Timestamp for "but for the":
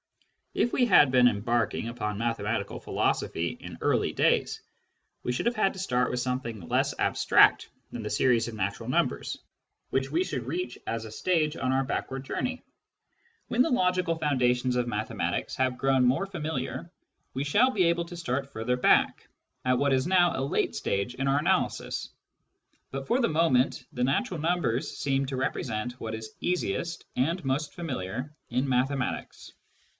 22.89-23.29